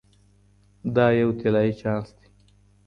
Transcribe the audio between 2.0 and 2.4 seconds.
دی.